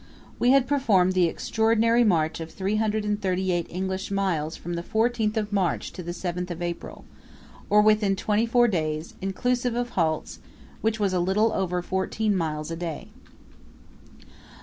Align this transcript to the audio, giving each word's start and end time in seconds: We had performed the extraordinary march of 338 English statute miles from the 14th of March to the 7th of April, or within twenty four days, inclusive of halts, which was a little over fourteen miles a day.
We 0.39 0.49
had 0.49 0.65
performed 0.65 1.13
the 1.13 1.27
extraordinary 1.27 2.03
march 2.03 2.39
of 2.39 2.49
338 2.49 3.67
English 3.69 4.05
statute 4.07 4.15
miles 4.15 4.55
from 4.57 4.73
the 4.73 4.81
14th 4.81 5.37
of 5.37 5.53
March 5.53 5.93
to 5.93 6.01
the 6.01 6.11
7th 6.11 6.49
of 6.49 6.59
April, 6.63 7.05
or 7.69 7.83
within 7.83 8.15
twenty 8.15 8.47
four 8.47 8.67
days, 8.67 9.13
inclusive 9.21 9.75
of 9.75 9.89
halts, 9.89 10.39
which 10.81 10.99
was 10.99 11.13
a 11.13 11.19
little 11.19 11.51
over 11.53 11.83
fourteen 11.83 12.35
miles 12.35 12.71
a 12.71 12.75
day. 12.75 13.09